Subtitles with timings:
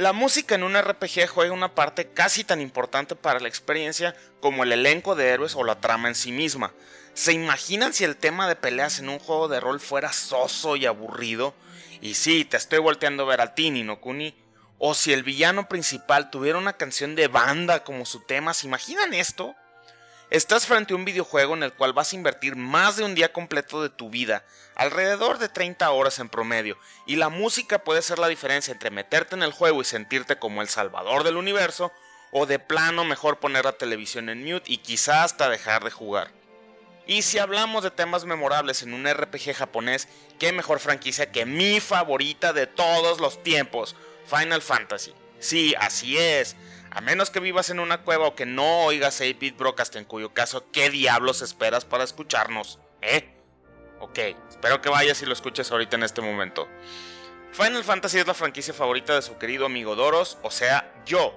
[0.00, 4.62] La música en un RPG juega una parte casi tan importante para la experiencia como
[4.62, 6.72] el elenco de héroes o la trama en sí misma.
[7.12, 10.86] ¿Se imaginan si el tema de peleas en un juego de rol fuera soso y
[10.86, 11.52] aburrido?
[12.00, 14.34] Y sí, te estoy volteando a ver al Tini, no Kuni.
[14.78, 19.12] O si el villano principal tuviera una canción de banda como su tema, ¿se imaginan
[19.12, 19.54] esto?
[20.30, 23.32] Estás frente a un videojuego en el cual vas a invertir más de un día
[23.32, 24.44] completo de tu vida,
[24.76, 29.34] alrededor de 30 horas en promedio, y la música puede ser la diferencia entre meterte
[29.34, 31.90] en el juego y sentirte como el salvador del universo,
[32.30, 36.30] o de plano mejor poner la televisión en mute y quizá hasta dejar de jugar.
[37.08, 40.06] Y si hablamos de temas memorables en un RPG japonés,
[40.38, 45.12] qué mejor franquicia que mi favorita de todos los tiempos, Final Fantasy.
[45.40, 46.54] Sí, así es.
[46.92, 50.34] A menos que vivas en una cueva o que no oigas 8-Bit Broadcast, en cuyo
[50.34, 52.80] caso, ¿qué diablos esperas para escucharnos?
[53.00, 53.32] ¿Eh?
[54.00, 56.68] Ok, espero que vayas y lo escuches ahorita en este momento.
[57.52, 61.32] Final Fantasy es la franquicia favorita de su querido amigo Doros, o sea, yo.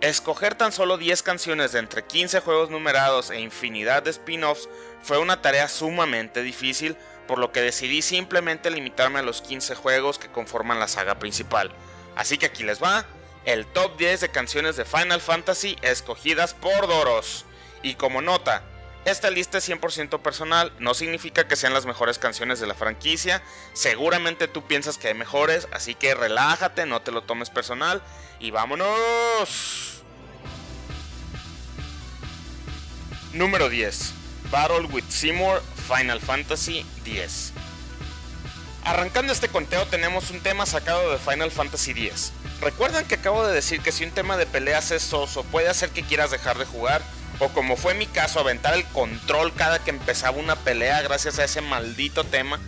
[0.00, 4.68] Escoger tan solo 10 canciones de entre 15 juegos numerados e infinidad de spin-offs
[5.02, 10.18] fue una tarea sumamente difícil, por lo que decidí simplemente limitarme a los 15 juegos
[10.18, 11.70] que conforman la saga principal.
[12.16, 13.04] Así que aquí les va
[13.44, 17.44] el top 10 de canciones de Final Fantasy escogidas por Doros.
[17.82, 18.62] Y como nota,
[19.04, 23.42] esta lista es 100% personal, no significa que sean las mejores canciones de la franquicia,
[23.74, 28.00] seguramente tú piensas que hay mejores, así que relájate, no te lo tomes personal
[28.40, 30.02] y vámonos.
[33.34, 34.14] Número 10.
[34.50, 37.52] Battle with Seymour Final Fantasy X.
[38.84, 42.32] Arrancando este conteo tenemos un tema sacado de Final Fantasy X.
[42.64, 45.90] ¿Recuerdan que acabo de decir que si un tema de peleas es soso puede hacer
[45.90, 47.02] que quieras dejar de jugar?
[47.38, 51.44] O como fue mi caso, aventar el control cada que empezaba una pelea gracias a
[51.44, 52.58] ese maldito tema.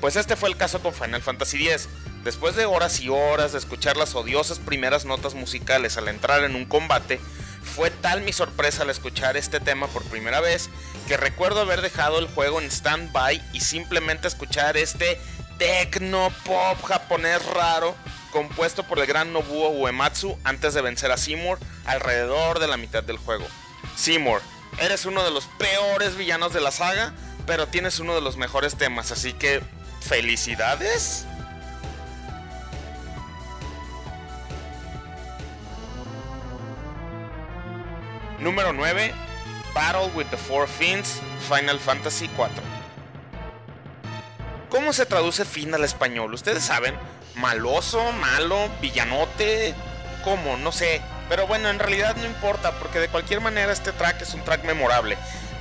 [0.00, 1.90] Pues este fue el caso con Final Fantasy X.
[2.24, 6.56] Después de horas y horas de escuchar las odiosas primeras notas musicales al entrar en
[6.56, 7.20] un combate,
[7.62, 10.70] fue tal mi sorpresa al escuchar este tema por primera vez
[11.08, 15.20] que recuerdo haber dejado el juego en stand-by y simplemente escuchar este
[15.58, 17.94] tecno pop japonés raro
[18.36, 23.02] compuesto por el gran Nobuo Uematsu antes de vencer a Seymour alrededor de la mitad
[23.02, 23.46] del juego.
[23.96, 24.42] Seymour,
[24.78, 27.14] eres uno de los peores villanos de la saga,
[27.46, 29.62] pero tienes uno de los mejores temas, así que
[30.02, 31.24] felicidades.
[38.38, 39.14] Número 9.
[39.74, 42.62] Battle with the Four Fiends, Final Fantasy 4.
[44.68, 46.34] ¿Cómo se traduce fin al español?
[46.34, 46.94] Ustedes saben,
[47.36, 49.74] maloso, malo, villanote,
[50.24, 50.56] ¿cómo?
[50.56, 51.00] No sé.
[51.28, 54.64] Pero bueno, en realidad no importa, porque de cualquier manera este track es un track
[54.64, 55.16] memorable.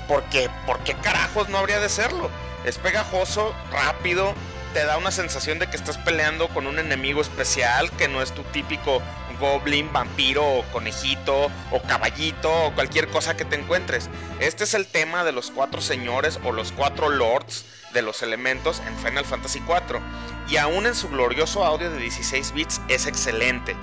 [0.07, 2.29] Porque, ¿por qué carajos no habría de serlo?
[2.63, 4.33] Es pegajoso, rápido,
[4.73, 8.33] te da una sensación de que estás peleando con un enemigo especial que no es
[8.33, 9.01] tu típico
[9.39, 14.09] goblin, vampiro o conejito o caballito o cualquier cosa que te encuentres.
[14.39, 18.81] Este es el tema de los cuatro señores o los cuatro lords de los elementos
[18.85, 20.01] en Final Fantasy IV,
[20.47, 23.75] y aún en su glorioso audio de 16 bits es excelente.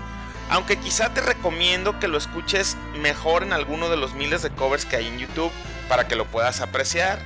[0.51, 4.85] Aunque quizá te recomiendo que lo escuches mejor en alguno de los miles de covers
[4.85, 5.53] que hay en YouTube
[5.89, 7.19] para que lo puedas apreciar.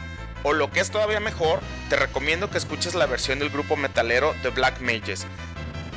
[0.42, 4.34] O lo que es todavía mejor, te recomiendo que escuches la versión del grupo metalero
[4.42, 5.26] The Black Mages.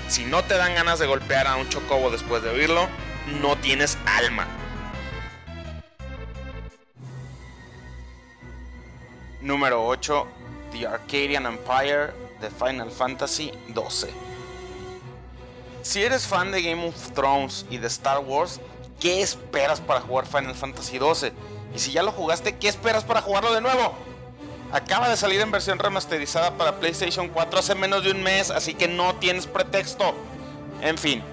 [0.07, 2.87] Si no te dan ganas de golpear a un chocobo después de oírlo,
[3.41, 4.47] no tienes alma.
[9.41, 10.27] Número 8.
[10.71, 14.09] The Arcadian Empire de Final Fantasy XII.
[15.81, 18.59] Si eres fan de Game of Thrones y de Star Wars,
[18.99, 21.31] ¿qué esperas para jugar Final Fantasy XII?
[21.73, 23.93] Y si ya lo jugaste, ¿qué esperas para jugarlo de nuevo?
[24.71, 28.73] Acaba de salir en versión remasterizada para PlayStation 4 hace menos de un mes, así
[28.73, 30.13] que no tienes pretexto.
[30.81, 31.23] En fin,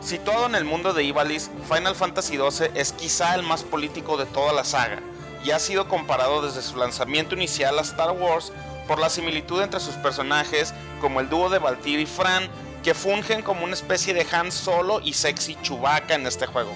[0.00, 4.26] situado en el mundo de Ivalice, Final Fantasy XII es quizá el más político de
[4.26, 5.00] toda la saga,
[5.44, 8.52] y ha sido comparado desde su lanzamiento inicial a Star Wars
[8.86, 12.48] por la similitud entre sus personajes, como el dúo de Valtir y Fran,
[12.82, 16.72] que fungen como una especie de Han Solo y Sexy Chewbacca en este juego.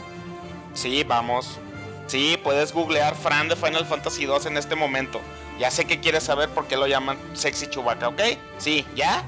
[0.74, 1.58] Sí, vamos.
[2.06, 5.20] Sí, puedes googlear Fran de Final Fantasy 2 en este momento.
[5.60, 8.20] Ya sé que quieres saber por qué lo llaman Sexy Chewbacca, ¿ok?
[8.58, 9.22] Sí, ¿ya?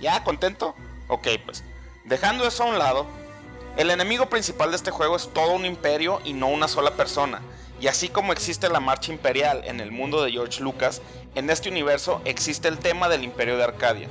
[0.00, 0.22] ¿Ya?
[0.22, 0.76] ¿Contento?
[1.08, 1.64] Ok, pues.
[2.04, 3.06] Dejando eso a un lado,
[3.78, 7.40] el enemigo principal de este juego es todo un imperio y no una sola persona.
[7.80, 11.00] Y así como existe la marcha imperial en el mundo de George Lucas,
[11.36, 14.08] en este universo existe el tema del imperio de Arcadia.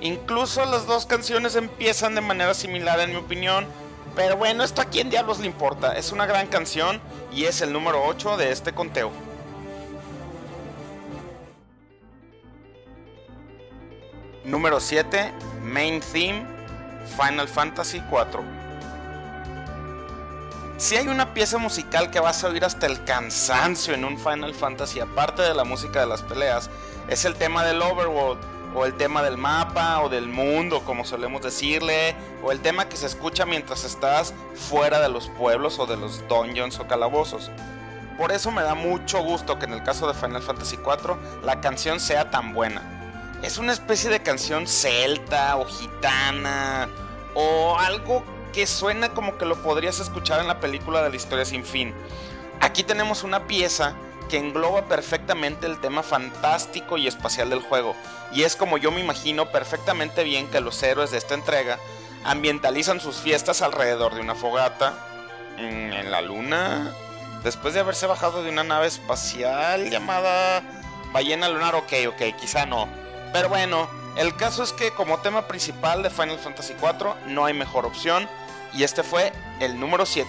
[0.00, 3.68] Incluso las dos canciones empiezan de manera similar en mi opinión,
[4.16, 7.00] pero bueno, esto a quién diablos le importa, es una gran canción
[7.32, 9.12] y es el número 8 de este conteo.
[14.44, 15.32] Número 7,
[15.62, 16.44] Main Theme,
[17.16, 18.63] Final Fantasy 4.
[20.76, 24.54] Si hay una pieza musical que vas a oír hasta el cansancio en un Final
[24.54, 26.68] Fantasy, aparte de la música de las peleas,
[27.06, 28.40] es el tema del Overworld,
[28.74, 32.96] o el tema del mapa, o del mundo, como solemos decirle, o el tema que
[32.96, 37.52] se escucha mientras estás fuera de los pueblos o de los dungeons o calabozos.
[38.18, 41.60] Por eso me da mucho gusto que en el caso de Final Fantasy IV la
[41.60, 42.82] canción sea tan buena.
[43.44, 46.88] Es una especie de canción celta o gitana
[47.34, 51.44] o algo que suena como que lo podrías escuchar en la película de la historia
[51.44, 51.92] sin fin.
[52.60, 53.94] Aquí tenemos una pieza
[54.28, 57.94] que engloba perfectamente el tema fantástico y espacial del juego,
[58.32, 61.78] y es como yo me imagino perfectamente bien que los héroes de esta entrega
[62.24, 64.94] ambientalizan sus fiestas alrededor de una fogata,
[65.58, 66.92] en la luna,
[67.44, 70.62] después de haberse bajado de una nave espacial llamada
[71.12, 72.88] Ballena Lunar, ok, ok, quizá no.
[73.32, 77.54] Pero bueno, el caso es que como tema principal de Final Fantasy IV no hay
[77.54, 78.28] mejor opción
[78.76, 80.28] y este fue el número 7.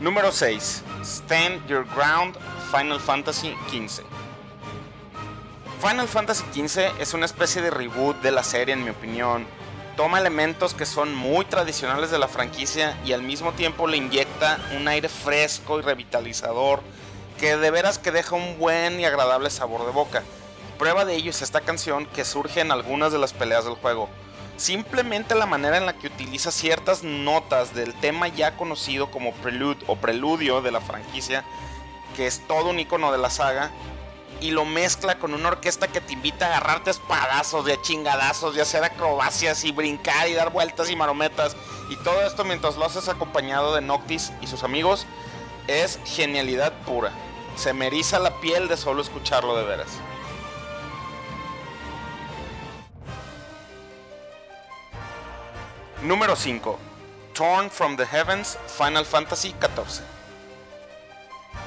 [0.00, 0.82] Número 6.
[1.04, 2.36] Stand Your Ground
[2.70, 4.04] Final Fantasy XV.
[5.80, 9.46] Final Fantasy XV es una especie de reboot de la serie en mi opinión,
[9.96, 14.58] toma elementos que son muy tradicionales de la franquicia y al mismo tiempo le inyecta
[14.76, 16.82] un aire fresco y revitalizador
[17.38, 20.22] que de veras que deja un buen y agradable sabor de boca.
[20.78, 24.08] Prueba de ello es esta canción que surge en algunas de las peleas del juego.
[24.56, 29.84] Simplemente la manera en la que utiliza ciertas notas del tema ya conocido como prelude
[29.86, 31.44] o preludio de la franquicia,
[32.16, 33.70] que es todo un icono de la saga,
[34.40, 38.62] y lo mezcla con una orquesta que te invita a agarrarte espadazos, de chingadazos, de
[38.62, 41.56] hacer acrobacias y brincar y dar vueltas y marometas.
[41.88, 45.06] Y todo esto mientras lo haces acompañado de Noctis y sus amigos,
[45.68, 47.12] es genialidad pura.
[47.56, 49.88] Se me la piel de solo escucharlo de veras.
[56.02, 56.80] Número 5.
[57.32, 60.02] Torn from the Heavens, Final Fantasy XIV.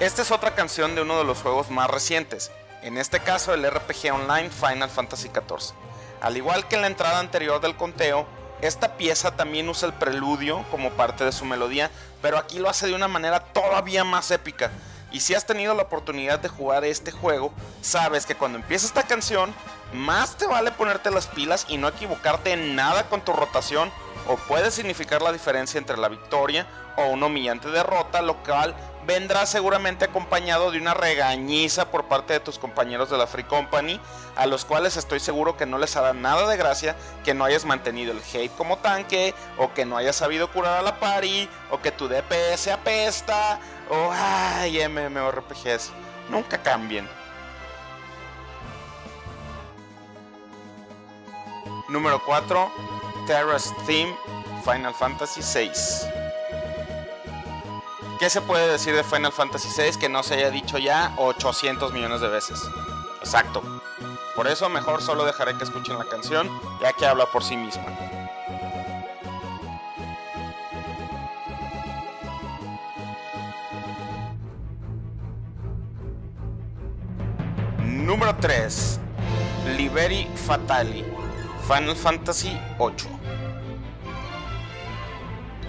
[0.02, 2.52] Esta es otra canción de uno de los juegos más recientes,
[2.82, 5.74] en este caso el RPG Online Final Fantasy XIV.
[6.20, 8.28] Al igual que en la entrada anterior del conteo,
[8.62, 11.90] esta pieza también usa el preludio como parte de su melodía,
[12.22, 14.70] pero aquí lo hace de una manera todavía más épica.
[15.14, 19.04] Y si has tenido la oportunidad de jugar este juego, sabes que cuando empieza esta
[19.04, 19.56] canción,
[19.94, 23.90] más te vale ponerte las pilas y no equivocarte en nada con tu rotación,
[24.27, 26.68] o puede significar la diferencia entre la victoria
[26.98, 28.75] o una humillante derrota, lo cual
[29.06, 34.00] vendrá seguramente acompañado de una regañiza por parte de tus compañeros de la Free Company,
[34.36, 37.66] a los cuales estoy seguro que no les hará nada de gracia que no hayas
[37.66, 41.81] mantenido el hate como tanque, o que no hayas sabido curar a la pari, o
[41.81, 45.92] que tu DPS apesta, o ay, MMORPGs.
[46.30, 47.07] Nunca cambien.
[51.89, 52.71] Número 4.
[53.27, 54.15] Terra's Theme
[54.63, 55.71] Final Fantasy VI.
[58.19, 61.91] ¿Qué se puede decir de Final Fantasy VI que no se haya dicho ya 800
[61.94, 62.62] millones de veces?
[63.19, 63.62] Exacto.
[64.35, 66.50] Por eso mejor solo dejaré que escuchen la canción,
[66.81, 67.83] ya que habla por sí misma.
[77.84, 79.00] Número 3.
[79.77, 81.25] Liberi Fatali.
[81.67, 83.25] Final Fantasy VIII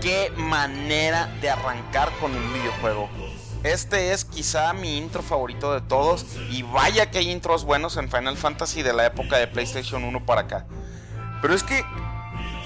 [0.01, 3.09] qué manera de arrancar con un videojuego.
[3.65, 8.09] Este es quizá mi intro favorito de todos y vaya que hay intros buenos en
[8.09, 10.67] Final Fantasy de la época de PlayStation 1 para acá.
[11.43, 11.85] Pero es que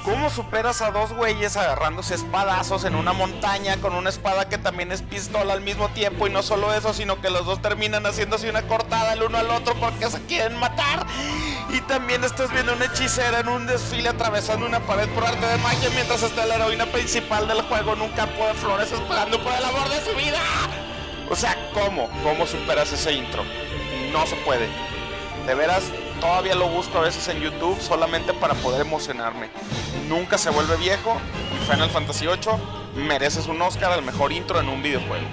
[0.04, 4.92] ¿Cómo superas a dos güeyes agarrándose espadazos en una montaña con una espada que también
[4.92, 6.26] es pistola al mismo tiempo?
[6.26, 9.50] Y no solo eso, sino que los dos terminan haciéndose una cortada el uno al
[9.50, 11.06] otro porque se quieren matar.
[11.72, 15.56] Y también estás viendo una hechicera en un desfile atravesando una pared por arte de
[15.58, 19.52] magia mientras está la heroína principal del juego en un campo de flores esperando por
[19.54, 20.40] el amor de su vida.
[21.30, 22.10] O sea, ¿cómo?
[22.24, 23.44] ¿Cómo superas ese intro?
[24.12, 24.68] No se puede.
[25.46, 25.84] De veras,
[26.20, 29.48] todavía lo busco a veces en YouTube solamente para poder emocionarme.
[30.08, 31.20] Nunca se vuelve viejo
[31.54, 35.26] y Final Fantasy VIII mereces un Oscar al mejor intro en un videojuego.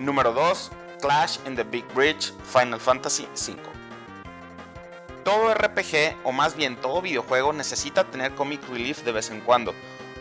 [0.00, 0.70] Número 2.
[1.02, 3.60] Clash in the Big Bridge Final Fantasy V.
[5.24, 9.74] Todo RPG, o más bien todo videojuego, necesita tener comic relief de vez en cuando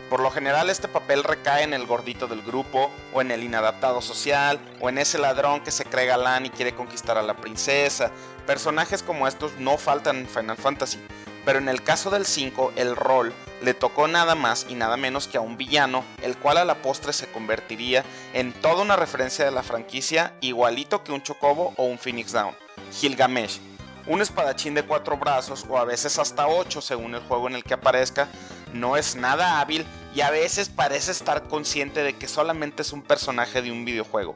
[0.10, 4.02] por lo general este papel recae en el gordito del grupo, o en el inadaptado
[4.02, 8.12] social, o en ese ladrón que se cree galán y quiere conquistar a la princesa.
[8.48, 11.00] Personajes como estos no faltan en Final Fantasy,
[11.46, 15.28] pero en el caso del 5 el rol le tocó nada más y nada menos
[15.28, 19.46] que a un villano, el cual a la postre se convertiría en toda una referencia
[19.46, 22.56] de la franquicia, igualito que un Chocobo o un Phoenix Down,
[22.94, 23.60] Gilgamesh,
[24.08, 27.64] un espadachín de cuatro brazos o a veces hasta ocho según el juego en el
[27.64, 28.28] que aparezca,
[28.74, 29.86] no es nada hábil
[30.16, 34.36] y a veces parece estar consciente de que solamente es un personaje de un videojuego.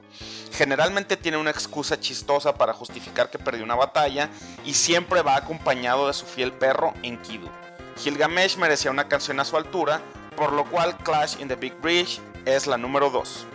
[0.51, 4.29] Generalmente tiene una excusa chistosa para justificar que perdió una batalla
[4.65, 7.49] y siempre va acompañado de su fiel perro Enkidu.
[7.97, 10.01] Gilgamesh merecía una canción a su altura,
[10.35, 13.47] por lo cual Clash in the Big Bridge es la número 2.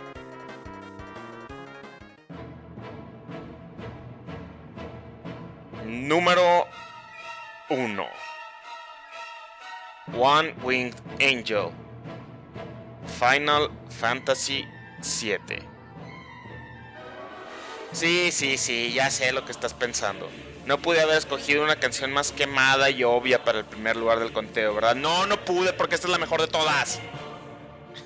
[5.85, 6.67] Número
[7.69, 8.05] 1
[10.17, 11.71] One Winged Angel
[13.19, 14.67] Final Fantasy
[15.21, 15.69] VII
[17.91, 20.29] Sí, sí, sí, ya sé lo que estás pensando.
[20.69, 24.31] No pude haber escogido una canción más quemada y obvia para el primer lugar del
[24.31, 24.93] conteo, ¿verdad?
[24.93, 26.99] No, no pude porque esta es la mejor de todas.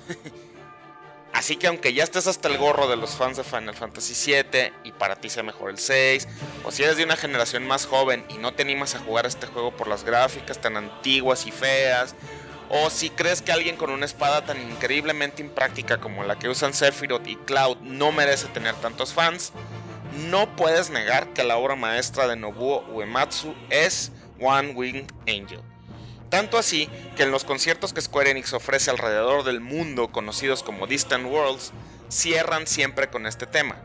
[1.34, 4.72] Así que aunque ya estés hasta el gorro de los fans de Final Fantasy VII
[4.82, 6.26] y para ti sea mejor el 6,
[6.64, 9.46] o si eres de una generación más joven y no te animas a jugar este
[9.46, 12.14] juego por las gráficas tan antiguas y feas,
[12.70, 16.72] o si crees que alguien con una espada tan increíblemente impráctica como la que usan
[16.72, 19.52] Sephiroth y Cloud no merece tener tantos fans,
[20.14, 25.60] no puedes negar que la obra maestra de Nobuo Uematsu es One Winged Angel.
[26.30, 30.86] Tanto así que en los conciertos que Square Enix ofrece alrededor del mundo, conocidos como
[30.86, 31.72] Distant Worlds,
[32.08, 33.76] cierran siempre con este tema.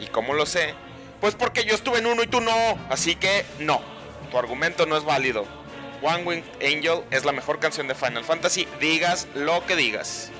[0.00, 0.74] ¿Y cómo lo sé?
[1.20, 2.52] Pues porque yo estuve en uno y tú no.
[2.88, 3.80] Así que no,
[4.30, 5.44] tu argumento no es válido.
[6.02, 10.30] One Winged Angel es la mejor canción de Final Fantasy, digas lo que digas.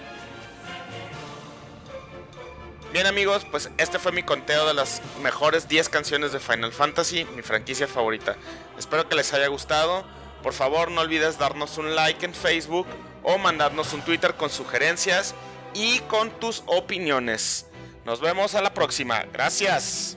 [2.92, 7.26] Bien amigos, pues este fue mi conteo de las mejores 10 canciones de Final Fantasy,
[7.36, 8.36] mi franquicia favorita.
[8.78, 10.04] Espero que les haya gustado.
[10.42, 12.86] Por favor no olvides darnos un like en Facebook
[13.22, 15.34] o mandarnos un Twitter con sugerencias
[15.74, 17.66] y con tus opiniones.
[18.06, 19.22] Nos vemos a la próxima.
[19.34, 20.16] Gracias.